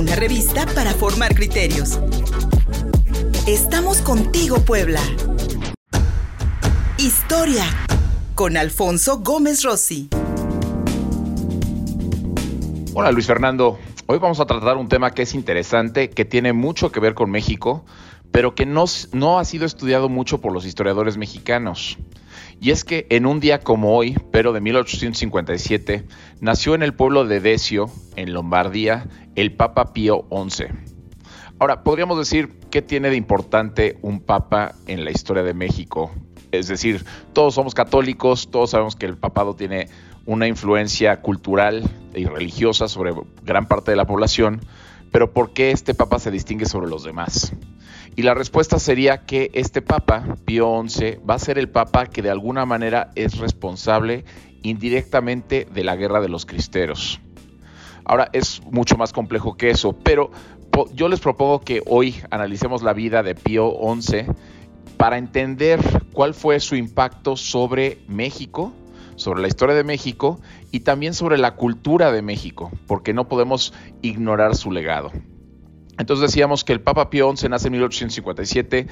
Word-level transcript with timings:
una 0.00 0.16
revista 0.16 0.64
para 0.74 0.92
formar 0.94 1.34
criterios. 1.34 2.00
Estamos 3.46 4.00
contigo, 4.00 4.56
Puebla. 4.60 4.98
Historia 6.96 7.66
con 8.34 8.56
Alfonso 8.56 9.18
Gómez 9.18 9.62
Rossi. 9.62 10.08
Hola 12.94 13.12
Luis 13.12 13.26
Fernando, 13.26 13.78
hoy 14.06 14.18
vamos 14.18 14.40
a 14.40 14.46
tratar 14.46 14.78
un 14.78 14.88
tema 14.88 15.10
que 15.10 15.20
es 15.20 15.34
interesante, 15.34 16.08
que 16.08 16.24
tiene 16.24 16.54
mucho 16.54 16.90
que 16.90 17.00
ver 17.00 17.12
con 17.12 17.30
México, 17.30 17.84
pero 18.32 18.54
que 18.54 18.64
no, 18.64 18.86
no 19.12 19.38
ha 19.38 19.44
sido 19.44 19.66
estudiado 19.66 20.08
mucho 20.08 20.40
por 20.40 20.54
los 20.54 20.64
historiadores 20.64 21.18
mexicanos. 21.18 21.98
Y 22.60 22.70
es 22.70 22.84
que 22.84 23.06
en 23.10 23.26
un 23.26 23.40
día 23.40 23.60
como 23.60 23.96
hoy, 23.96 24.16
pero 24.30 24.52
de 24.52 24.60
1857, 24.60 26.04
nació 26.40 26.74
en 26.74 26.82
el 26.82 26.94
pueblo 26.94 27.24
de 27.24 27.40
Decio, 27.40 27.90
en 28.16 28.32
Lombardía, 28.32 29.06
el 29.34 29.54
Papa 29.54 29.92
Pío 29.92 30.26
XI. 30.30 30.64
Ahora, 31.58 31.82
podríamos 31.82 32.18
decir, 32.18 32.58
¿qué 32.70 32.80
tiene 32.80 33.10
de 33.10 33.16
importante 33.16 33.98
un 34.00 34.20
papa 34.20 34.74
en 34.86 35.04
la 35.04 35.10
historia 35.10 35.42
de 35.42 35.52
México? 35.52 36.10
Es 36.52 36.68
decir, 36.68 37.04
todos 37.32 37.54
somos 37.54 37.74
católicos, 37.74 38.50
todos 38.50 38.70
sabemos 38.70 38.96
que 38.96 39.06
el 39.06 39.16
papado 39.16 39.54
tiene 39.54 39.88
una 40.26 40.46
influencia 40.46 41.20
cultural 41.20 41.82
y 42.14 42.24
religiosa 42.24 42.88
sobre 42.88 43.12
gran 43.42 43.66
parte 43.66 43.90
de 43.90 43.96
la 43.96 44.06
población, 44.06 44.60
pero 45.10 45.32
¿por 45.32 45.52
qué 45.52 45.70
este 45.70 45.94
papa 45.94 46.18
se 46.18 46.30
distingue 46.30 46.66
sobre 46.66 46.88
los 46.88 47.04
demás? 47.04 47.52
Y 48.16 48.22
la 48.22 48.34
respuesta 48.34 48.78
sería 48.78 49.24
que 49.24 49.50
este 49.54 49.82
Papa, 49.82 50.36
Pío 50.44 50.82
XI, 50.86 51.18
va 51.28 51.34
a 51.34 51.38
ser 51.38 51.58
el 51.58 51.68
Papa 51.68 52.06
que 52.06 52.22
de 52.22 52.30
alguna 52.30 52.66
manera 52.66 53.12
es 53.14 53.38
responsable 53.38 54.24
indirectamente 54.62 55.66
de 55.72 55.84
la 55.84 55.96
guerra 55.96 56.20
de 56.20 56.28
los 56.28 56.44
cristeros. 56.44 57.20
Ahora 58.04 58.28
es 58.32 58.62
mucho 58.70 58.96
más 58.96 59.12
complejo 59.12 59.56
que 59.56 59.70
eso, 59.70 59.92
pero 59.92 60.30
yo 60.92 61.08
les 61.08 61.20
propongo 61.20 61.60
que 61.60 61.82
hoy 61.86 62.16
analicemos 62.30 62.82
la 62.82 62.92
vida 62.92 63.22
de 63.22 63.34
Pío 63.34 63.72
XI 64.00 64.26
para 64.96 65.16
entender 65.16 65.80
cuál 66.12 66.34
fue 66.34 66.60
su 66.60 66.76
impacto 66.76 67.36
sobre 67.36 67.98
México, 68.08 68.72
sobre 69.20 69.42
la 69.42 69.48
historia 69.48 69.74
de 69.74 69.84
México 69.84 70.40
y 70.72 70.80
también 70.80 71.12
sobre 71.14 71.36
la 71.36 71.54
cultura 71.54 72.10
de 72.10 72.22
México, 72.22 72.70
porque 72.86 73.12
no 73.12 73.28
podemos 73.28 73.74
ignorar 74.00 74.56
su 74.56 74.72
legado. 74.72 75.12
Entonces 75.98 76.30
decíamos 76.30 76.64
que 76.64 76.72
el 76.72 76.80
Papa 76.80 77.10
Pío 77.10 77.30
XI 77.36 77.50
nace 77.50 77.68
en 77.68 77.72
1857, 77.72 78.86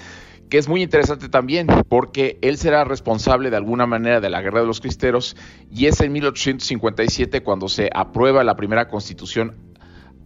que 0.50 0.58
es 0.58 0.68
muy 0.68 0.82
interesante 0.82 1.30
también 1.30 1.66
porque 1.88 2.38
él 2.42 2.58
será 2.58 2.84
responsable 2.84 3.48
de 3.48 3.56
alguna 3.56 3.86
manera 3.86 4.20
de 4.20 4.28
la 4.28 4.42
Guerra 4.42 4.60
de 4.60 4.66
los 4.66 4.80
Cristeros 4.80 5.34
y 5.70 5.86
es 5.86 6.00
en 6.02 6.12
1857 6.12 7.42
cuando 7.42 7.68
se 7.68 7.88
aprueba 7.94 8.44
la 8.44 8.56
primera 8.56 8.88
constitución 8.88 9.56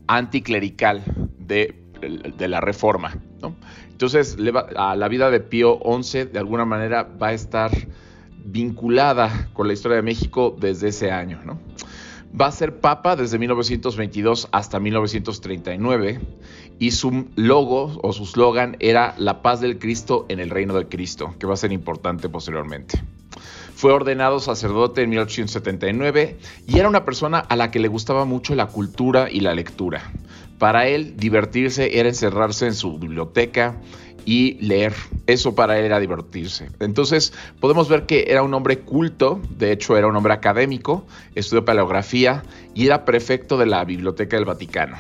anticlerical 0.09 1.03
de, 1.39 1.79
la 2.39 2.61
Reforma. 2.61 3.17
Entonces 3.89 4.37
la 4.41 5.09
vida 5.09 5.31
de 5.31 5.39
Pío 5.39 5.79
XI 6.03 6.25
de 6.25 6.39
alguna 6.41 6.65
manera 6.65 7.05
va 7.05 7.29
a 7.29 7.33
estar 7.33 7.71
vinculada 8.45 9.49
con 9.53 9.67
la 9.67 9.73
historia 9.73 9.97
de 9.97 10.03
México 10.03 10.57
desde 10.59 10.89
ese 10.89 11.11
año. 11.11 11.41
¿no? 11.45 11.59
Va 12.39 12.47
a 12.47 12.53
ser 12.53 12.81
papa 12.81 13.15
desde 13.15 13.39
1922 13.39 14.49
hasta 14.53 14.81
1939 14.81 16.21
y 16.79 16.91
su 16.93 17.27
logo 17.37 17.99
o 18.03 18.13
su 18.13 18.25
slogan 18.25 18.77
era 18.81 19.15
la 19.19 19.43
paz 19.43 19.61
del 19.61 19.79
Cristo 19.79 20.27
en 20.29 20.41
el 20.41 20.51
reino 20.51 20.75
de 20.75 20.89
Cristo, 20.89 21.35
que 21.39 21.47
va 21.47 21.55
a 21.55 21.59
ser 21.59 21.73
importante 21.73 22.29
posteriormente. 22.29 23.03
Fue 23.75 23.93
ordenado 23.93 24.41
sacerdote 24.41 25.03
en 25.03 25.11
1879 25.11 26.39
y 26.67 26.79
era 26.79 26.89
una 26.89 27.05
persona 27.05 27.39
a 27.39 27.57
la 27.57 27.71
que 27.71 27.81
le 27.81 27.89
gustaba 27.89 28.25
mucho 28.25 28.55
la 28.55 28.67
cultura 28.67 29.31
y 29.31 29.41
la 29.41 29.55
lectura. 29.55 30.13
Para 30.59 30.87
él, 30.87 31.17
divertirse 31.17 31.99
era 31.99 32.09
encerrarse 32.09 32.67
en 32.67 32.75
su 32.75 32.99
biblioteca 32.99 33.81
y 34.25 34.55
leer. 34.61 34.95
Eso 35.27 35.55
para 35.55 35.79
él 35.79 35.85
era 35.85 36.01
divertirse. 36.01 36.69
Entonces 36.81 37.33
podemos 37.61 37.89
ver 37.89 38.07
que 38.07 38.27
era 38.29 38.43
un 38.43 38.55
hombre 38.55 38.81
culto, 38.81 39.41
de 39.51 39.73
hecho 39.73 39.97
era 39.97 40.07
un 40.07 40.17
hombre 40.17 40.33
académico, 40.33 41.07
estudió 41.35 41.65
paleografía 41.65 42.43
y 42.75 42.87
era 42.87 43.05
prefecto 43.05 43.59
de 43.59 43.67
la 43.67 43.85
Biblioteca 43.85 44.37
del 44.37 44.45
Vaticano. 44.45 44.97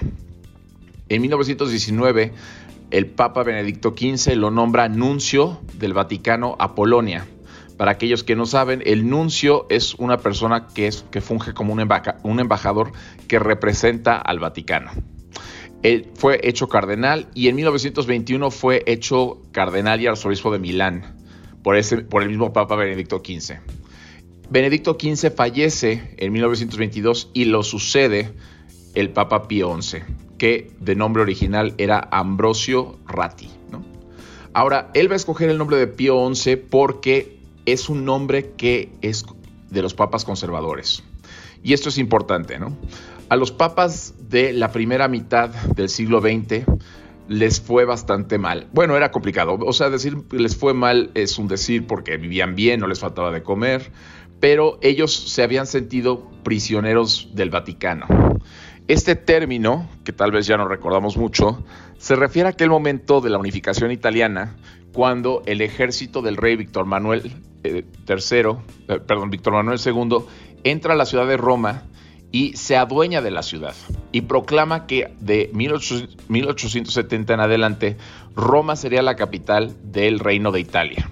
En 1.09 1.22
1919, 1.22 2.32
el 2.91 3.06
Papa 3.06 3.43
Benedicto 3.43 3.94
XV 3.97 4.34
lo 4.37 4.50
nombra 4.50 4.88
nuncio 4.88 5.61
del 5.78 5.94
Vaticano 5.94 6.56
a 6.59 6.75
Polonia. 6.75 7.27
Para 7.77 7.93
aquellos 7.93 8.22
que 8.22 8.37
no 8.37 8.47
saben, 8.47 8.82
el 8.87 9.09
nuncio 9.09 9.66
es 9.69 9.94
una 9.94 10.19
persona 10.19 10.69
que, 10.69 10.87
es, 10.87 11.05
que 11.11 11.21
funge 11.21 11.55
como 11.55 11.72
un, 11.72 11.88
un 12.22 12.41
embajador 12.41 12.93
que 13.28 13.38
representa 13.38 14.16
al 14.19 14.38
Vaticano. 14.38 14.93
Él 15.82 16.09
fue 16.15 16.41
hecho 16.43 16.69
cardenal 16.69 17.28
y 17.34 17.48
en 17.48 17.56
1921 17.56 18.50
fue 18.50 18.82
hecho 18.87 19.43
cardenal 19.53 20.00
y 20.00 20.06
arzobispo 20.06 20.53
de 20.53 20.59
Milán 20.59 21.16
por, 21.62 21.76
ese, 21.76 21.98
por 21.98 22.22
el 22.22 22.28
mismo 22.28 22.53
Papa 22.53 22.76
Benedicto 22.76 23.22
XV. 23.25 23.56
Benedicto 24.50 24.97
XV 25.00 25.32
fallece 25.34 26.15
en 26.19 26.32
1922 26.32 27.31
y 27.32 27.47
lo 27.47 27.62
sucede 27.62 28.32
el 28.94 29.10
Papa 29.10 29.48
Pío 29.48 29.81
XI, 29.81 29.98
que 30.38 30.70
de 30.78 30.94
nombre 30.94 31.22
original 31.22 31.75
era 31.78 32.09
Ambrosio 32.10 32.99
Ratti. 33.06 33.49
Ahora, 34.54 34.91
él 34.93 35.09
va 35.09 35.14
a 35.14 35.16
escoger 35.16 35.49
el 35.49 35.56
nombre 35.56 35.78
de 35.78 35.87
Pío 35.87 36.32
XI 36.34 36.56
porque 36.56 37.38
es 37.64 37.88
un 37.88 38.04
nombre 38.04 38.53
que 38.56 38.91
es 39.00 39.25
de 39.70 39.81
los 39.82 39.94
papas 39.94 40.25
conservadores. 40.26 41.03
Y 41.62 41.72
esto 41.72 41.88
es 41.88 41.97
importante, 41.97 42.59
¿no? 42.59 42.76
A 43.31 43.37
los 43.37 43.50
papas 43.50 44.14
de 44.32 44.53
la 44.53 44.72
primera 44.72 45.06
mitad 45.06 45.50
del 45.50 45.88
siglo 45.88 46.20
XX 46.20 46.65
les 47.28 47.60
fue 47.60 47.84
bastante 47.84 48.38
mal. 48.38 48.66
Bueno, 48.72 48.97
era 48.97 49.12
complicado. 49.12 49.56
O 49.60 49.72
sea, 49.72 49.91
decir 49.91 50.16
les 50.32 50.56
fue 50.56 50.75
mal 50.75 51.10
es 51.15 51.38
un 51.38 51.47
decir 51.47 51.87
porque 51.87 52.16
vivían 52.16 52.56
bien, 52.56 52.81
no 52.81 52.88
les 52.88 52.98
faltaba 52.98 53.31
de 53.31 53.43
comer, 53.43 53.93
pero 54.41 54.78
ellos 54.82 55.15
se 55.15 55.43
habían 55.43 55.66
sentido 55.66 56.28
prisioneros 56.43 57.28
del 57.34 57.50
Vaticano. 57.50 58.06
Este 58.88 59.15
término, 59.15 59.88
que 60.03 60.12
tal 60.12 60.32
vez 60.32 60.47
ya 60.47 60.56
no 60.56 60.66
recordamos 60.66 61.16
mucho, 61.16 61.62
se 61.99 62.16
refiere 62.16 62.49
a 62.49 62.53
aquel 62.53 62.70
momento 62.70 63.20
de 63.20 63.31
la 63.31 63.38
unificación 63.38 63.93
italiana 63.93 64.56
cuando 64.93 65.43
el 65.47 65.60
ejército 65.60 66.22
del 66.22 66.37
rey 66.37 66.56
Víctor 66.56 66.87
Manuel 66.87 67.22
III, 67.25 67.31
eh, 67.64 67.84
eh, 68.09 69.00
perdón, 69.06 69.31
Víctor 69.31 69.53
Manuel 69.53 69.78
II, 69.84 70.25
entra 70.64 70.94
a 70.94 70.97
la 70.97 71.06
ciudad 71.06 71.26
de 71.26 71.37
Roma 71.37 71.84
y 72.32 72.56
se 72.56 72.76
adueña 72.76 73.20
de 73.20 73.31
la 73.31 73.43
ciudad 73.43 73.75
y 74.10 74.22
proclama 74.22 74.87
que 74.87 75.15
de 75.20 75.50
1870 75.53 77.34
en 77.34 77.41
adelante 77.41 77.97
Roma 78.34 78.75
sería 78.75 79.03
la 79.03 79.16
capital 79.16 79.76
del 79.84 80.19
reino 80.19 80.50
de 80.50 80.60
Italia. 80.60 81.10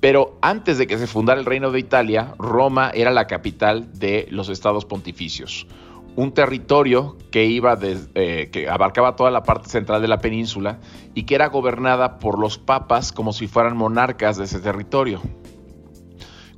Pero 0.00 0.36
antes 0.42 0.78
de 0.78 0.86
que 0.86 0.98
se 0.98 1.06
fundara 1.06 1.40
el 1.40 1.46
reino 1.46 1.70
de 1.70 1.80
Italia, 1.80 2.34
Roma 2.38 2.90
era 2.92 3.10
la 3.10 3.26
capital 3.26 3.98
de 3.98 4.28
los 4.30 4.48
estados 4.48 4.84
pontificios, 4.84 5.66
un 6.14 6.32
territorio 6.32 7.16
que 7.30 7.46
iba 7.46 7.78
eh, 7.82 8.48
que 8.52 8.68
abarcaba 8.68 9.16
toda 9.16 9.30
la 9.30 9.42
parte 9.42 9.68
central 9.68 10.02
de 10.02 10.08
la 10.08 10.18
península 10.18 10.78
y 11.14 11.24
que 11.24 11.36
era 11.36 11.48
gobernada 11.48 12.18
por 12.18 12.38
los 12.38 12.58
papas 12.58 13.12
como 13.12 13.32
si 13.32 13.46
fueran 13.46 13.76
monarcas 13.76 14.36
de 14.36 14.44
ese 14.44 14.60
territorio. 14.60 15.20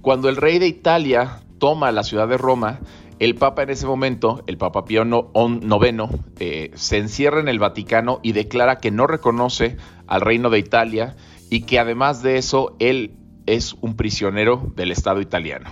Cuando 0.00 0.30
el 0.30 0.36
rey 0.36 0.58
de 0.58 0.66
Italia 0.66 1.40
toma 1.58 1.92
la 1.92 2.02
ciudad 2.02 2.26
de 2.26 2.38
Roma, 2.38 2.80
el 3.20 3.34
Papa 3.34 3.62
en 3.62 3.70
ese 3.70 3.86
momento, 3.86 4.42
el 4.46 4.56
Papa 4.56 4.86
Pío 4.86 5.04
IX, 5.04 6.04
eh, 6.40 6.70
se 6.74 6.96
encierra 6.96 7.38
en 7.40 7.48
el 7.48 7.58
Vaticano 7.58 8.18
y 8.22 8.32
declara 8.32 8.78
que 8.78 8.90
no 8.90 9.06
reconoce 9.06 9.76
al 10.06 10.22
reino 10.22 10.48
de 10.48 10.58
Italia 10.58 11.16
y 11.50 11.62
que 11.62 11.78
además 11.78 12.22
de 12.22 12.38
eso 12.38 12.76
él 12.78 13.14
es 13.44 13.74
un 13.82 13.94
prisionero 13.94 14.72
del 14.74 14.90
Estado 14.90 15.20
italiano. 15.20 15.68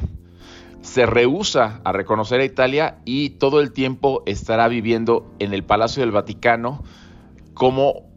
Se 0.82 1.06
rehúsa 1.06 1.80
a 1.84 1.92
reconocer 1.92 2.40
a 2.40 2.44
Italia 2.44 2.98
y 3.06 3.30
todo 3.30 3.60
el 3.60 3.72
tiempo 3.72 4.22
estará 4.26 4.68
viviendo 4.68 5.34
en 5.38 5.54
el 5.54 5.64
Palacio 5.64 6.02
del 6.02 6.12
Vaticano 6.12 6.84
como 7.54 8.10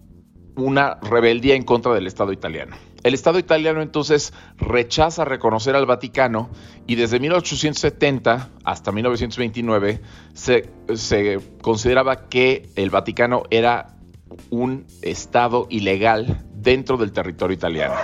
una 0.58 1.00
rebeldía 1.02 1.56
en 1.56 1.64
contra 1.64 1.94
del 1.94 2.06
Estado 2.06 2.34
italiano. 2.34 2.76
El 3.04 3.16
Estado 3.16 3.40
italiano 3.40 3.82
entonces 3.82 4.32
rechaza 4.58 5.26
reconocer 5.26 5.76
al 5.76 5.88
Vaticano 5.88 6.50
y 6.86 6.96
desde 6.96 7.20
1870 7.20 8.50
hasta 8.64 8.92
1929 8.92 10.02
se, 10.34 10.70
se, 10.94 11.40
consideraba 11.62 12.28
que 12.30 12.70
el 12.76 12.92
Vaticano 12.92 13.44
era 13.50 13.98
un 14.52 14.86
Estado 15.02 15.66
ilegal 15.72 16.46
dentro 16.54 16.98
del 16.98 17.12
territorio 17.12 17.56
italiano. 17.56 17.96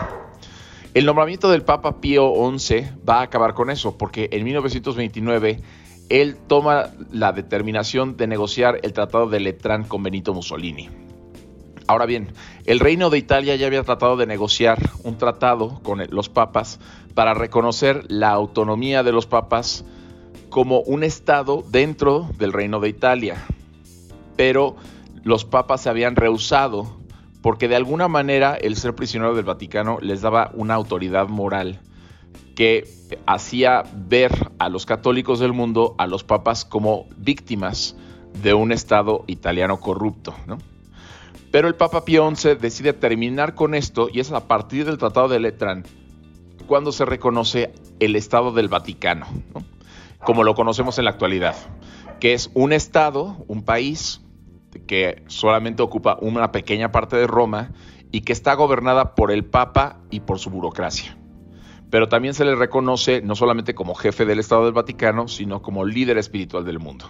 El 0.95 1.05
nombramiento 1.05 1.51
del 1.51 1.61
Papa 1.61 2.01
Pío 2.01 2.33
XI 2.57 2.88
va 3.07 3.19
a 3.19 3.23
acabar 3.23 3.53
con 3.53 3.69
eso 3.69 3.99
porque 3.99 4.29
en 4.31 4.44
1929 4.44 5.61
él 6.09 6.38
toma 6.47 6.91
la 7.11 7.33
determinación 7.33 8.17
de 8.17 8.25
negociar 8.25 8.79
el 8.81 8.94
Tratado 8.94 9.27
de 9.27 9.41
Letrán 9.41 9.83
con 9.83 10.01
Benito 10.01 10.33
Mussolini. 10.33 11.06
Ahora 11.88 12.06
bien, 12.06 12.34
el 12.66 12.81
Reino 12.81 13.10
de 13.10 13.18
Italia 13.18 13.56
ya 13.56 13.66
había 13.66 13.84
tratado 13.84 14.18
de 14.18 14.28
negociar 14.28 14.78
un 15.04 15.18
tratado 15.18 15.80
con 15.84 16.04
los 16.10 16.28
papas 16.28 16.80
para 17.13 17.34
reconocer 17.34 18.04
la 18.10 18.30
autonomía 18.31 19.04
de 19.04 19.13
los 19.13 19.25
papas 19.25 19.86
como 20.50 20.81
un 20.81 21.04
estado 21.04 21.63
dentro 21.69 22.30
del 22.38 22.51
Reino 22.51 22.81
de 22.81 22.89
Italia. 22.89 23.38
Pero 24.36 24.75
los 25.24 25.45
papas 25.45 25.81
se 25.81 25.89
habían 25.89 26.18
rehusado 26.18 26.98
porque 27.42 27.69
de 27.69 27.78
alguna 27.78 28.10
manera 28.10 28.56
el 28.56 28.75
ser 28.75 28.94
prisionero 28.94 29.33
del 29.33 29.45
Vaticano 29.45 30.00
les 30.01 30.22
daba 30.22 30.51
una 30.56 30.74
autoridad 30.74 31.30
moral 31.30 31.80
que 32.56 32.86
hacía 33.25 33.83
ver 33.94 34.31
a 34.60 34.68
los 34.68 34.86
católicos 34.86 35.40
del 35.40 35.54
mundo, 35.54 35.95
a 35.98 36.07
los 36.07 36.25
papas, 36.25 36.66
como 36.66 37.06
víctimas 37.16 37.95
de 38.42 38.54
un 38.54 38.74
Estado 38.74 39.24
italiano 39.28 39.80
corrupto. 39.80 40.33
Pero 41.51 41.67
el 41.67 41.75
Papa 41.75 42.03
Pío 42.03 42.29
XI 42.35 42.55
decide 42.55 42.94
terminar 42.94 43.55
con 43.55 43.73
esto 43.73 44.09
y 44.11 44.19
es 44.19 44.31
a 44.31 44.47
partir 44.47 44.85
del 44.85 44.97
Tratado 44.97 45.29
de 45.29 45.39
Letrán 45.39 45.85
cuando 46.67 46.91
se 46.91 47.05
reconoce 47.05 47.73
el 47.99 48.15
Estado 48.15 48.51
del 48.51 48.67
Vaticano, 48.67 49.25
como 50.23 50.44
lo 50.44 50.53
conocemos 50.53 50.99
en 50.99 51.05
la 51.05 51.11
actualidad, 51.11 51.55
que 52.19 52.33
es 52.33 52.51
un 52.53 52.73
Estado, 52.73 53.38
un 53.47 53.63
país 53.63 54.21
que 54.85 55.23
solamente 55.27 55.81
ocupa 55.81 56.17
una 56.21 56.51
pequeña 56.51 56.91
parte 56.91 57.15
de 57.15 57.25
Roma 57.25 57.71
y 58.11 58.21
que 58.21 58.33
está 58.33 58.53
gobernada 58.53 59.15
por 59.15 59.31
el 59.31 59.45
Papa 59.45 59.99
y 60.11 60.19
por 60.19 60.39
su 60.39 60.49
burocracia. 60.49 61.17
Pero 61.89 62.09
también 62.09 62.33
se 62.33 62.44
le 62.44 62.55
reconoce 62.55 63.21
no 63.21 63.35
solamente 63.35 63.73
como 63.73 63.95
jefe 63.95 64.25
del 64.25 64.39
Estado 64.39 64.65
del 64.65 64.73
Vaticano, 64.73 65.29
sino 65.29 65.61
como 65.61 65.85
líder 65.85 66.17
espiritual 66.17 66.65
del 66.65 66.79
mundo. 66.79 67.09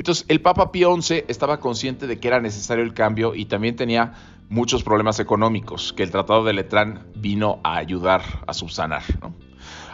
Entonces, 0.00 0.24
el 0.28 0.40
Papa 0.40 0.72
Pío 0.72 0.96
XI 0.98 1.24
estaba 1.28 1.60
consciente 1.60 2.06
de 2.06 2.18
que 2.18 2.28
era 2.28 2.40
necesario 2.40 2.82
el 2.82 2.94
cambio 2.94 3.34
y 3.34 3.44
también 3.44 3.76
tenía 3.76 4.14
muchos 4.48 4.82
problemas 4.82 5.20
económicos 5.20 5.92
que 5.92 6.02
el 6.02 6.10
Tratado 6.10 6.42
de 6.42 6.54
Letrán 6.54 7.04
vino 7.16 7.60
a 7.64 7.76
ayudar 7.76 8.22
a 8.46 8.54
subsanar. 8.54 9.02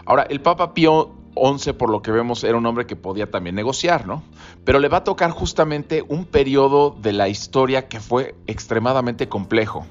Ahora, 0.04 0.22
el 0.30 0.40
Papa 0.40 0.74
Pío 0.74 1.12
XI, 1.34 1.72
por 1.72 1.90
lo 1.90 2.02
que 2.02 2.12
vemos, 2.12 2.44
era 2.44 2.56
un 2.56 2.64
hombre 2.66 2.86
que 2.86 2.94
podía 2.94 3.32
también 3.32 3.56
negociar, 3.56 4.06
¿no? 4.06 4.22
Pero 4.64 4.78
le 4.78 4.86
va 4.86 4.98
a 4.98 5.04
tocar 5.04 5.32
justamente 5.32 6.04
un 6.06 6.24
periodo 6.24 6.96
de 7.02 7.12
la 7.12 7.28
historia 7.28 7.88
que 7.88 7.98
fue 7.98 8.36
extremadamente 8.46 9.28
complejo. 9.28 9.86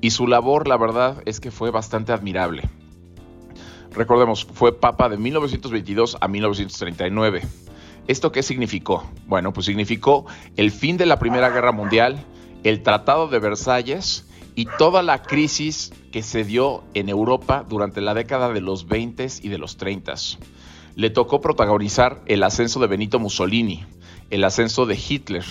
Y 0.00 0.10
su 0.10 0.26
labor, 0.26 0.66
la 0.66 0.78
verdad, 0.78 1.22
es 1.26 1.38
que 1.38 1.52
fue 1.52 1.70
bastante 1.70 2.10
admirable. 2.10 2.68
Recordemos, 3.92 4.44
fue 4.44 4.72
papa 4.72 5.08
de 5.08 5.16
1922 5.16 6.16
a 6.20 6.26
1939. 6.26 7.42
¿Esto 8.06 8.32
qué 8.32 8.42
significó? 8.42 9.10
Bueno, 9.26 9.54
pues 9.54 9.64
significó 9.64 10.26
el 10.56 10.70
fin 10.70 10.98
de 10.98 11.06
la 11.06 11.18
Primera 11.18 11.48
Guerra 11.48 11.72
Mundial, 11.72 12.22
el 12.62 12.82
Tratado 12.82 13.28
de 13.28 13.38
Versalles 13.38 14.26
y 14.54 14.66
toda 14.78 15.02
la 15.02 15.22
crisis 15.22 15.90
que 16.12 16.22
se 16.22 16.44
dio 16.44 16.84
en 16.92 17.08
Europa 17.08 17.64
durante 17.66 18.02
la 18.02 18.12
década 18.12 18.52
de 18.52 18.60
los 18.60 18.88
20 18.88 19.26
y 19.42 19.48
de 19.48 19.56
los 19.56 19.78
30. 19.78 20.14
Le 20.96 21.08
tocó 21.08 21.40
protagonizar 21.40 22.20
el 22.26 22.42
ascenso 22.42 22.78
de 22.78 22.88
Benito 22.88 23.18
Mussolini, 23.18 23.86
el 24.28 24.44
ascenso 24.44 24.84
de 24.84 24.96
Hitler, 24.96 25.44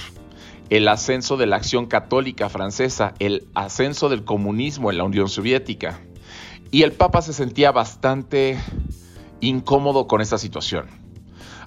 el 0.70 0.88
ascenso 0.88 1.38
de 1.38 1.48
la 1.48 1.56
acción 1.56 1.88
católica 1.88 2.50
francesa, 2.50 3.16
el 3.18 3.48
ascenso 3.56 4.10
del 4.10 4.26
comunismo 4.26 4.92
en 4.92 5.00
la 5.00 5.06
Unión 5.06 5.28
Soviética. 5.28 6.02
Y 6.70 6.84
el 6.84 6.94
Papa 6.94 7.24
se 7.24 7.34
sentía 7.34 7.72
bastante 7.72 8.60
incómodo 9.42 10.08
con 10.08 10.22
esta 10.22 10.38
situación. 10.38 11.03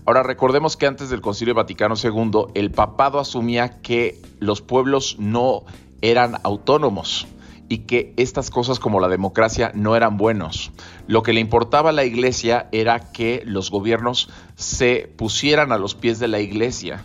Ahora 0.07 0.23
recordemos 0.23 0.77
que 0.77 0.87
antes 0.87 1.11
del 1.11 1.21
Concilio 1.21 1.55
Vaticano 1.55 1.97
II 2.01 2.53
el 2.55 2.71
papado 2.71 3.19
asumía 3.19 3.81
que 3.83 4.23
los 4.39 4.63
pueblos 4.63 5.17
no 5.19 5.65
eran 6.01 6.37
autónomos 6.45 7.27
y 7.69 7.79
que 7.79 8.15
estas 8.17 8.51
cosas 8.51 8.79
como 8.79 9.01
la 9.01 9.09
democracia 9.09 9.73
no 9.75 9.97
eran 9.97 10.17
buenos. 10.17 10.71
Lo 11.09 11.25
que 11.25 11.33
le 11.33 11.41
importaba 11.41 11.91
a 11.91 11.93
la 11.93 12.05
iglesia 12.05 12.69
era 12.71 13.11
que 13.11 13.43
los 13.45 13.73
gobiernos 13.73 14.31
se 14.55 15.13
pusieran 15.17 15.73
a 15.73 15.79
los 15.79 15.97
pies 15.97 16.21
de 16.21 16.29
la 16.29 16.39
iglesia 16.39 17.05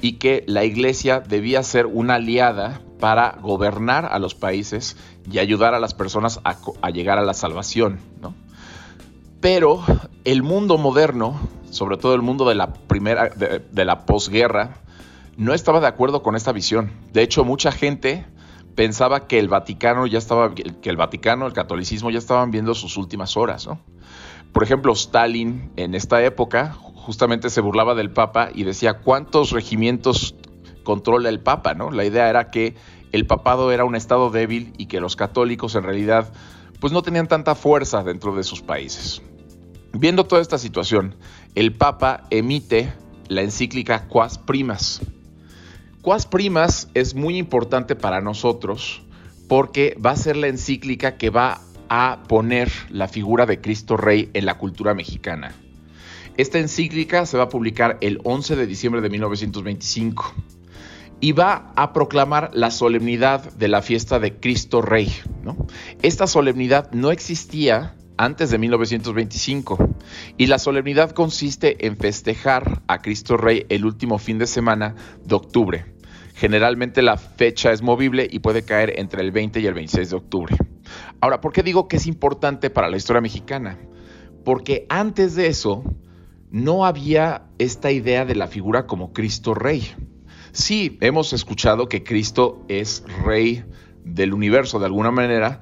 y 0.00 0.14
que 0.14 0.42
la 0.46 0.64
iglesia 0.64 1.20
debía 1.20 1.62
ser 1.62 1.84
una 1.84 2.14
aliada 2.14 2.80
para 2.98 3.38
gobernar 3.42 4.06
a 4.06 4.18
los 4.18 4.34
países 4.34 4.96
y 5.30 5.38
ayudar 5.38 5.74
a 5.74 5.80
las 5.80 5.92
personas 5.92 6.40
a, 6.44 6.90
llegar 6.90 7.18
a 7.18 7.22
la 7.22 7.34
salvación. 7.34 8.00
Pero 9.42 9.82
el 10.24 10.42
mundo 10.42 10.78
moderno 10.78 11.38
sobre 11.72 11.96
todo 11.96 12.14
el 12.14 12.20
mundo 12.20 12.46
de 12.46 12.54
la 12.54 12.74
primera, 12.74 13.30
de, 13.30 13.84
la 13.84 14.04
posguerra, 14.04 14.74
no 15.38 15.54
estaba 15.54 15.80
de 15.80 15.86
acuerdo 15.86 16.22
con 16.22 16.36
esta 16.36 16.52
visión. 16.52 16.92
De 17.14 17.22
hecho, 17.22 17.44
mucha 17.44 17.72
gente 17.72 18.26
pensaba 18.74 19.26
que 19.26 19.38
el 19.38 19.48
Vaticano 19.48 20.06
ya 20.06 20.18
estaba, 20.18 20.54
que 20.54 20.90
el 20.90 20.96
Vaticano, 20.98 21.46
el 21.46 21.54
catolicismo 21.54 22.10
ya 22.10 22.18
estaban 22.18 22.50
viendo 22.50 22.74
sus 22.74 22.96
últimas 22.98 23.36
horas, 23.38 23.68
Por 24.52 24.62
ejemplo, 24.62 24.92
Stalin 24.92 25.72
en 25.76 25.94
esta 25.94 26.22
época 26.22 26.76
justamente 26.94 27.48
se 27.48 27.62
burlaba 27.62 27.94
del 27.94 28.10
Papa 28.10 28.50
y 28.54 28.64
decía 28.64 28.98
cuántos 28.98 29.50
regimientos 29.50 30.34
controla 30.84 31.30
el 31.30 31.40
Papa, 31.40 31.72
¿no? 31.72 31.90
La 31.90 32.04
idea 32.04 32.28
era 32.28 32.50
que 32.50 32.74
el 33.12 33.26
papado 33.26 33.72
era 33.72 33.86
un 33.86 33.96
estado 33.96 34.28
débil 34.28 34.74
y 34.76 34.86
que 34.86 35.00
los 35.00 35.16
católicos 35.16 35.74
en 35.74 35.84
realidad 35.84 36.34
pues 36.80 36.92
no 36.92 37.00
tenían 37.00 37.28
tanta 37.28 37.54
fuerza 37.54 38.02
dentro 38.02 38.34
de 38.34 38.42
sus 38.42 38.60
países. 38.60 39.22
Viendo 39.94 40.24
toda 40.24 40.40
esta 40.40 40.58
situación, 40.58 41.14
el 41.54 41.72
Papa 41.72 42.26
emite 42.30 42.92
la 43.28 43.42
encíclica 43.42 44.08
Quas 44.08 44.38
Primas. 44.38 45.02
Quas 46.00 46.26
Primas 46.26 46.88
es 46.94 47.14
muy 47.14 47.36
importante 47.36 47.94
para 47.94 48.20
nosotros 48.20 49.02
porque 49.48 49.96
va 50.04 50.12
a 50.12 50.16
ser 50.16 50.36
la 50.36 50.48
encíclica 50.48 51.16
que 51.18 51.30
va 51.30 51.60
a 51.88 52.22
poner 52.26 52.72
la 52.88 53.06
figura 53.06 53.44
de 53.44 53.60
Cristo 53.60 53.98
Rey 53.98 54.30
en 54.32 54.46
la 54.46 54.56
cultura 54.56 54.94
mexicana. 54.94 55.54
Esta 56.38 56.58
encíclica 56.58 57.26
se 57.26 57.36
va 57.36 57.44
a 57.44 57.48
publicar 57.50 57.98
el 58.00 58.18
11 58.24 58.56
de 58.56 58.66
diciembre 58.66 59.02
de 59.02 59.10
1925 59.10 60.34
y 61.20 61.32
va 61.32 61.70
a 61.76 61.92
proclamar 61.92 62.50
la 62.54 62.70
solemnidad 62.70 63.52
de 63.52 63.68
la 63.68 63.82
fiesta 63.82 64.18
de 64.18 64.36
Cristo 64.36 64.80
Rey. 64.80 65.12
Esta 66.00 66.26
solemnidad 66.26 66.90
no 66.92 67.10
existía 67.10 67.94
antes 68.22 68.50
de 68.50 68.58
1925 68.58 69.96
y 70.38 70.46
la 70.46 70.60
solemnidad 70.60 71.10
consiste 71.10 71.88
en 71.88 71.96
festejar 71.96 72.82
a 72.86 73.02
Cristo 73.02 73.36
Rey 73.36 73.66
el 73.68 73.84
último 73.84 74.16
fin 74.18 74.38
de 74.38 74.46
semana 74.46 74.94
de 75.24 75.34
octubre. 75.34 75.96
Generalmente 76.36 77.02
la 77.02 77.16
fecha 77.16 77.72
es 77.72 77.82
movible 77.82 78.28
y 78.30 78.38
puede 78.38 78.64
caer 78.64 78.98
entre 79.00 79.22
el 79.22 79.32
20 79.32 79.58
y 79.58 79.66
el 79.66 79.74
26 79.74 80.10
de 80.10 80.16
octubre. 80.16 80.56
Ahora, 81.20 81.40
¿por 81.40 81.52
qué 81.52 81.64
digo 81.64 81.88
que 81.88 81.96
es 81.96 82.06
importante 82.06 82.70
para 82.70 82.88
la 82.88 82.96
historia 82.96 83.20
mexicana? 83.20 83.76
Porque 84.44 84.86
antes 84.88 85.34
de 85.34 85.48
eso 85.48 85.82
no 86.48 86.86
había 86.86 87.48
esta 87.58 87.90
idea 87.90 88.24
de 88.24 88.36
la 88.36 88.46
figura 88.46 88.86
como 88.86 89.12
Cristo 89.12 89.52
Rey. 89.52 89.96
Sí, 90.52 90.96
hemos 91.00 91.32
escuchado 91.32 91.88
que 91.88 92.04
Cristo 92.04 92.64
es 92.68 93.04
Rey 93.24 93.64
del 94.04 94.32
universo 94.32 94.78
de 94.78 94.86
alguna 94.86 95.10
manera, 95.10 95.60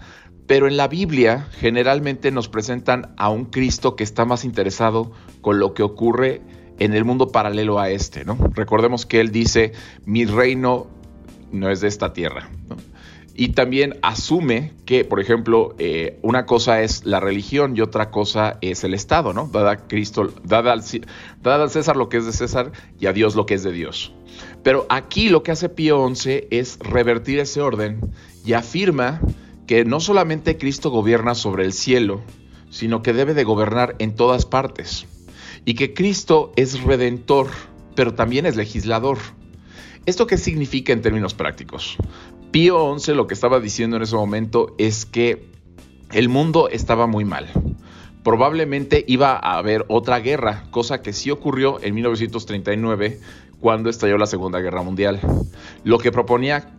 pero 0.51 0.67
en 0.67 0.77
la 0.77 0.89
Biblia 0.89 1.47
generalmente 1.61 2.33
nos 2.33 2.49
presentan 2.49 3.15
a 3.17 3.31
un 3.31 3.45
Cristo 3.45 3.95
que 3.95 4.03
está 4.03 4.25
más 4.25 4.45
interesado 4.45 5.13
con 5.43 5.61
lo 5.61 5.75
que 5.75 5.85
ocurre 5.85 6.41
en 6.81 6.93
el 6.93 7.05
mundo 7.05 7.29
paralelo 7.29 7.79
a 7.79 7.89
este, 7.89 8.25
¿no? 8.25 8.37
Recordemos 8.57 9.07
que 9.07 9.21
él 9.21 9.31
dice, 9.31 9.71
mi 10.07 10.25
reino 10.25 10.89
no 11.53 11.71
es 11.71 11.81
de 11.83 11.87
esta 11.87 12.13
tierra, 12.13 12.51
Y 13.37 13.51
también 13.51 14.01
asume 14.03 14.73
que, 14.87 15.05
por 15.05 15.21
ejemplo, 15.21 15.77
eh, 15.79 16.19
una 16.21 16.47
cosa 16.47 16.83
es 16.83 17.05
la 17.05 17.21
religión 17.21 17.77
y 17.77 17.81
otra 17.81 18.11
cosa 18.11 18.59
es 18.61 18.83
el 18.83 18.93
Estado, 18.93 19.33
¿no? 19.33 19.47
Dada 19.47 19.87
Cristo, 19.87 20.35
dada 20.43 20.73
al, 20.73 20.83
dada 21.41 21.63
al 21.63 21.71
César 21.71 21.95
lo 21.95 22.09
que 22.09 22.17
es 22.17 22.27
de 22.27 22.33
César 22.33 22.73
y 22.99 23.07
a 23.07 23.13
Dios 23.13 23.37
lo 23.37 23.47
que 23.47 23.55
es 23.55 23.63
de 23.63 23.71
Dios. 23.71 24.13
Pero 24.65 24.85
aquí 24.89 25.29
lo 25.29 25.45
que 25.45 25.53
hace 25.53 25.69
Pío 25.69 26.13
XI 26.13 26.49
es 26.51 26.81
revertir 26.81 27.39
ese 27.39 27.61
orden 27.61 28.01
y 28.45 28.55
afirma 28.55 29.21
que 29.71 29.85
no 29.85 30.01
solamente 30.01 30.59
Cristo 30.59 30.91
gobierna 30.91 31.37
sobre 31.37 31.65
el 31.65 31.73
cielo, 31.73 32.23
sino 32.71 33.05
que 33.05 33.13
debe 33.13 33.35
de 33.35 33.45
gobernar 33.45 33.95
en 34.01 34.17
todas 34.17 34.45
partes. 34.45 35.07
Y 35.65 35.75
que 35.75 35.95
Cristo 35.95 36.51
es 36.57 36.83
redentor, 36.83 37.47
pero 37.95 38.13
también 38.15 38.47
es 38.47 38.57
legislador. 38.57 39.19
¿Esto 40.07 40.27
qué 40.27 40.39
significa 40.39 40.93
en 40.93 41.03
términos 41.03 41.35
prácticos? 41.35 41.99
Pío 42.51 42.99
XI 42.99 43.15
lo 43.15 43.29
que 43.29 43.35
estaba 43.35 43.61
diciendo 43.61 43.97
en 43.97 44.03
ese 44.03 44.17
momento 44.17 44.75
es 44.77 45.07
que 45.07 45.47
el 46.11 46.29
mundo 46.29 46.69
estaba 46.69 47.07
muy 47.07 47.25
mal. 47.25 47.47
Probablemente 48.25 49.05
iba 49.07 49.37
a 49.37 49.57
haber 49.57 49.85
otra 49.87 50.19
guerra, 50.19 50.65
cosa 50.73 51.01
que 51.01 51.13
sí 51.13 51.31
ocurrió 51.31 51.81
en 51.81 51.95
1939 51.95 53.21
cuando 53.61 53.89
estalló 53.89 54.19
la 54.19 54.27
Segunda 54.27 54.59
Guerra 54.59 54.83
Mundial. 54.83 55.21
Lo 55.85 55.99
que 55.99 56.11
proponía 56.11 56.73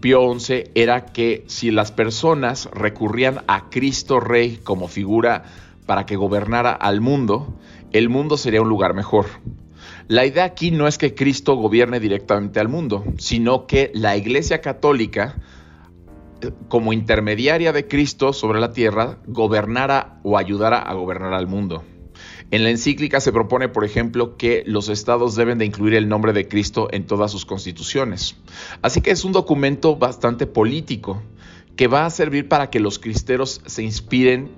Pío 0.00 0.38
XI 0.38 0.64
era 0.74 1.06
que 1.06 1.44
si 1.46 1.70
las 1.70 1.92
personas 1.92 2.68
recurrían 2.72 3.42
a 3.46 3.70
Cristo 3.70 4.20
Rey 4.20 4.58
como 4.62 4.88
figura 4.88 5.44
para 5.86 6.06
que 6.06 6.16
gobernara 6.16 6.72
al 6.72 7.00
mundo, 7.00 7.54
el 7.92 8.08
mundo 8.08 8.36
sería 8.36 8.62
un 8.62 8.68
lugar 8.68 8.94
mejor. 8.94 9.26
La 10.08 10.26
idea 10.26 10.44
aquí 10.44 10.70
no 10.70 10.86
es 10.86 10.98
que 10.98 11.14
Cristo 11.14 11.54
gobierne 11.54 11.98
directamente 11.98 12.60
al 12.60 12.68
mundo, 12.68 13.04
sino 13.18 13.66
que 13.66 13.90
la 13.94 14.16
Iglesia 14.16 14.60
Católica, 14.60 15.36
eh, 16.42 16.50
como 16.68 16.92
intermediaria 16.92 17.72
de 17.72 17.88
Cristo 17.88 18.32
sobre 18.32 18.60
la 18.60 18.72
tierra, 18.72 19.18
gobernara 19.26 20.20
o 20.22 20.36
ayudara 20.36 20.78
a 20.78 20.92
gobernar 20.92 21.32
al 21.32 21.46
mundo. 21.46 21.84
En 22.54 22.62
la 22.62 22.70
encíclica 22.70 23.20
se 23.20 23.32
propone, 23.32 23.68
por 23.68 23.84
ejemplo, 23.84 24.36
que 24.36 24.62
los 24.64 24.88
estados 24.88 25.34
deben 25.34 25.58
de 25.58 25.64
incluir 25.64 25.96
el 25.96 26.08
nombre 26.08 26.32
de 26.32 26.46
Cristo 26.46 26.86
en 26.92 27.04
todas 27.04 27.32
sus 27.32 27.44
constituciones. 27.44 28.36
Así 28.80 29.00
que 29.00 29.10
es 29.10 29.24
un 29.24 29.32
documento 29.32 29.96
bastante 29.96 30.46
político 30.46 31.20
que 31.74 31.88
va 31.88 32.06
a 32.06 32.10
servir 32.10 32.48
para 32.48 32.70
que 32.70 32.78
los 32.78 33.00
cristeros 33.00 33.60
se 33.66 33.82
inspiren 33.82 34.52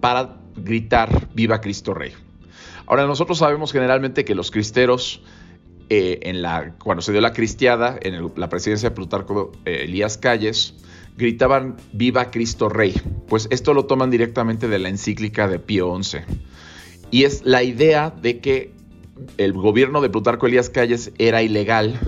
para 0.00 0.36
gritar 0.54 1.26
Viva 1.34 1.60
Cristo 1.60 1.92
Rey. 1.92 2.12
Ahora, 2.86 3.08
nosotros 3.08 3.38
sabemos 3.38 3.72
generalmente 3.72 4.24
que 4.24 4.36
los 4.36 4.52
cristeros, 4.52 5.20
eh, 5.88 6.20
cuando 6.78 7.02
se 7.02 7.10
dio 7.10 7.20
la 7.20 7.32
cristiada, 7.32 7.98
en 8.00 8.30
la 8.36 8.48
presidencia 8.48 8.90
de 8.90 8.94
Plutarco 8.94 9.50
eh, 9.64 9.86
Elías 9.86 10.18
Calles, 10.18 10.74
gritaban 11.16 11.78
Viva 11.92 12.30
Cristo 12.30 12.68
Rey. 12.68 12.94
Pues 13.26 13.48
esto 13.50 13.74
lo 13.74 13.86
toman 13.86 14.08
directamente 14.08 14.68
de 14.68 14.78
la 14.78 14.88
encíclica 14.88 15.48
de 15.48 15.58
Pío 15.58 16.00
XI. 16.00 16.18
Y 17.10 17.24
es 17.24 17.44
la 17.44 17.62
idea 17.62 18.10
de 18.10 18.40
que 18.40 18.72
el 19.36 19.52
gobierno 19.52 20.00
de 20.00 20.10
Plutarco 20.10 20.46
Elías 20.46 20.70
Calles 20.70 21.12
era 21.18 21.42
ilegal, 21.42 21.98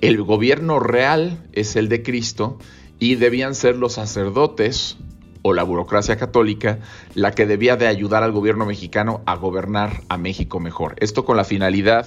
el 0.00 0.22
gobierno 0.22 0.80
real 0.80 1.48
es 1.52 1.76
el 1.76 1.88
de 1.88 2.02
Cristo 2.02 2.58
y 2.98 3.14
debían 3.14 3.54
ser 3.54 3.76
los 3.76 3.94
sacerdotes 3.94 4.96
o 5.42 5.52
la 5.52 5.62
burocracia 5.62 6.16
católica 6.16 6.78
la 7.14 7.32
que 7.32 7.46
debía 7.46 7.76
de 7.76 7.86
ayudar 7.86 8.22
al 8.22 8.32
gobierno 8.32 8.66
mexicano 8.66 9.22
a 9.26 9.36
gobernar 9.36 10.02
a 10.08 10.16
México 10.16 10.60
mejor. 10.60 10.96
Esto 10.98 11.24
con 11.24 11.36
la 11.36 11.44
finalidad 11.44 12.06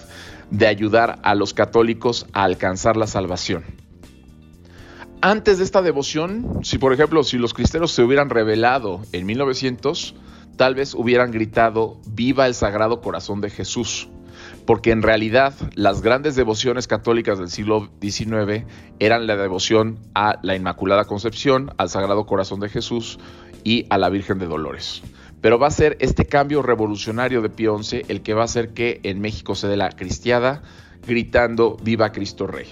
de 0.52 0.68
ayudar 0.68 1.20
a 1.24 1.36
los 1.36 1.54
católicos 1.54 2.28
a 2.34 2.44
alcanzar 2.44 2.98
la 2.98 3.08
salvación. 3.08 3.64
Antes 5.22 5.58
de 5.58 5.64
esta 5.64 5.82
devoción, 5.82 6.60
si 6.64 6.78
por 6.78 6.94
ejemplo, 6.94 7.24
si 7.24 7.38
los 7.38 7.54
cristeros 7.54 7.92
se 7.92 8.04
hubieran 8.04 8.30
revelado 8.30 9.02
en 9.12 9.26
1900, 9.26 10.16
tal 10.56 10.76
vez 10.76 10.94
hubieran 10.94 11.32
gritado, 11.32 12.00
viva 12.08 12.48
el 12.48 12.54
Sagrado 12.54 13.02
Corazón 13.02 13.42
de 13.42 13.50
Jesús, 13.50 14.10
porque 14.66 14.92
en 14.92 15.02
realidad 15.02 15.54
las 15.76 16.02
grandes 16.02 16.36
devociones 16.36 16.88
católicas 16.88 17.40
del 17.40 17.50
siglo 17.50 17.90
XIX 18.02 18.66
eran 19.00 19.28
la 19.28 19.36
devoción 19.36 20.00
a 20.14 20.40
la 20.42 20.56
Inmaculada 20.56 21.06
Concepción, 21.06 21.74
al 21.78 21.90
Sagrado 21.90 22.26
Corazón 22.26 22.60
de 22.60 22.70
Jesús 22.70 23.20
y 23.64 23.86
a 23.90 23.98
la 23.98 24.10
Virgen 24.10 24.40
de 24.40 24.48
Dolores. 24.48 25.02
Pero 25.42 25.60
va 25.60 25.68
a 25.68 25.72
ser 25.72 25.98
este 26.00 26.26
cambio 26.26 26.62
revolucionario 26.62 27.42
de 27.42 27.50
Pío 27.50 27.78
XI 27.82 28.04
el 28.08 28.22
que 28.22 28.34
va 28.34 28.42
a 28.42 28.46
hacer 28.46 28.74
que 28.74 29.00
en 29.04 29.22
México 29.22 29.56
se 29.56 29.68
dé 29.68 29.78
la 29.78 29.90
cristiada 29.90 30.64
gritando 31.06 31.78
Viva 31.84 32.12
Cristo 32.12 32.48
Rey. 32.48 32.68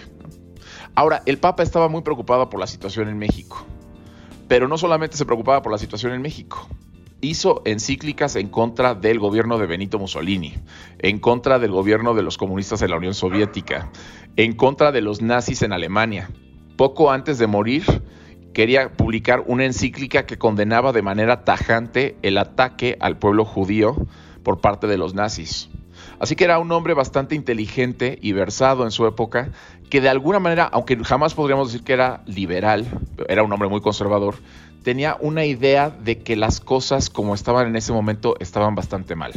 Ahora, 0.96 1.22
el 1.26 1.38
Papa 1.38 1.64
estaba 1.64 1.88
muy 1.88 2.02
preocupado 2.02 2.50
por 2.50 2.60
la 2.60 2.68
situación 2.68 3.10
en 3.10 3.18
México, 3.18 3.66
pero 4.48 4.68
no 4.68 4.78
solamente 4.78 5.18
se 5.18 5.26
preocupaba 5.26 5.62
por 5.62 5.72
la 5.72 5.78
situación 5.78 6.14
en 6.14 6.22
México, 6.22 6.68
hizo 7.24 7.62
encíclicas 7.66 8.36
en 8.36 8.50
contra 8.50 8.94
del 8.96 9.18
gobierno 9.18 9.58
de 9.58 9.66
Benito 9.66 9.98
Mussolini, 9.98 10.54
en 11.00 11.20
contra 11.20 11.58
del 11.58 11.72
gobierno 11.72 12.14
de 12.14 12.22
los 12.22 12.38
comunistas 12.38 12.82
en 12.82 12.92
la 12.92 12.98
Unión 12.98 13.14
Soviética, 13.14 13.92
en 14.36 14.54
contra 14.54 14.92
de 14.92 15.02
los 15.02 15.22
nazis 15.22 15.62
en 15.62 15.74
Alemania. 15.74 16.30
Poco 16.76 17.12
antes 17.12 17.38
de 17.40 17.48
morir, 17.48 17.84
quería 18.54 18.92
publicar 18.92 19.44
una 19.48 19.66
encíclica 19.66 20.26
que 20.26 20.38
condenaba 20.38 20.92
de 20.92 21.02
manera 21.02 21.46
tajante 21.46 22.18
el 22.22 22.38
ataque 22.38 22.98
al 23.00 23.18
pueblo 23.18 23.46
judío 23.46 23.96
por 24.44 24.60
parte 24.60 24.88
de 24.88 24.98
los 24.98 25.14
nazis. 25.14 25.70
Así 26.20 26.36
que 26.36 26.44
era 26.44 26.60
un 26.60 26.72
hombre 26.72 26.94
bastante 26.94 27.36
inteligente 27.36 28.20
y 28.22 28.34
versado 28.34 28.84
en 28.84 28.92
su 28.92 29.06
época, 29.08 29.52
que 29.90 30.02
de 30.02 30.10
alguna 30.10 30.40
manera, 30.40 30.66
aunque 30.66 30.98
jamás 31.04 31.34
podríamos 31.34 31.72
decir 31.72 31.86
que 31.86 31.94
era 31.94 32.22
liberal, 32.26 32.86
era 33.30 33.44
un 33.44 33.52
hombre 33.54 33.70
muy 33.70 33.82
conservador, 33.82 34.36
tenía 34.84 35.18
una 35.20 35.46
idea 35.46 35.90
de 35.90 36.20
que 36.20 36.36
las 36.36 36.60
cosas 36.60 37.10
como 37.10 37.34
estaban 37.34 37.68
en 37.68 37.76
ese 37.76 37.94
momento 37.94 38.36
estaban 38.40 38.76
bastante 38.76 39.16
mal. 39.16 39.34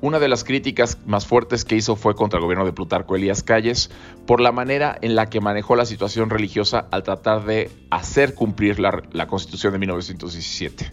Una 0.00 0.20
de 0.20 0.28
las 0.28 0.44
críticas 0.44 0.98
más 1.06 1.26
fuertes 1.26 1.64
que 1.64 1.74
hizo 1.74 1.96
fue 1.96 2.14
contra 2.14 2.38
el 2.38 2.44
gobierno 2.44 2.64
de 2.64 2.72
Plutarco 2.72 3.16
Elías 3.16 3.42
Calles 3.42 3.90
por 4.26 4.40
la 4.40 4.52
manera 4.52 4.96
en 5.02 5.16
la 5.16 5.28
que 5.28 5.40
manejó 5.40 5.74
la 5.74 5.86
situación 5.86 6.30
religiosa 6.30 6.86
al 6.92 7.02
tratar 7.02 7.44
de 7.44 7.68
hacer 7.90 8.34
cumplir 8.34 8.78
la, 8.78 9.02
la 9.10 9.26
constitución 9.26 9.72
de 9.72 9.80
1917. 9.80 10.92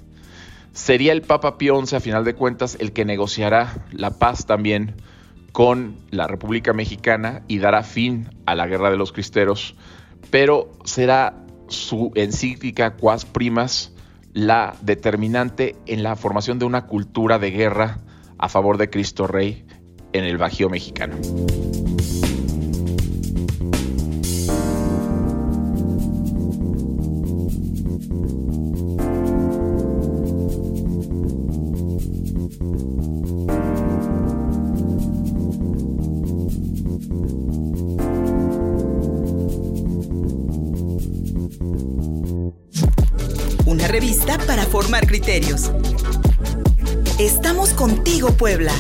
Sería 0.74 1.12
el 1.12 1.22
Papa 1.22 1.58
Pío 1.60 1.80
XI, 1.86 1.98
a 1.98 2.00
final 2.00 2.26
de 2.26 2.34
cuentas, 2.34 2.78
el 2.80 2.94
que 2.94 3.06
negociará 3.06 3.86
la 3.92 4.18
paz 4.18 4.48
también 4.48 4.96
con 5.52 5.96
la 6.10 6.28
República 6.28 6.74
Mexicana 6.74 7.44
y 7.48 7.60
dará 7.60 7.84
fin 7.84 8.30
a 8.46 8.56
la 8.56 8.66
guerra 8.66 8.90
de 8.90 8.98
los 8.98 9.14
cristeros, 9.14 9.76
pero 10.32 10.72
será 10.84 11.45
su 11.68 12.12
encíclica 12.16 12.96
Quas 12.96 13.26
Primas 13.26 13.94
la 14.34 14.76
determinante 14.82 15.76
en 15.86 16.04
la 16.04 16.16
formación 16.16 16.60
de 16.60 16.66
una 16.66 16.88
cultura 16.88 17.40
de 17.40 17.52
guerra 17.52 18.00
a 18.38 18.50
favor 18.50 18.78
de 18.78 18.90
Cristo 18.90 19.28
Rey 19.28 19.66
en 20.12 20.26
el 20.26 20.38
Bajío 20.38 20.70
mexicano. 20.70 21.16
Para 44.26 44.66
formar 44.66 45.06
criterios. 45.06 45.72
Estamos 47.20 47.74
contigo, 47.74 48.32
Puebla. 48.32 48.72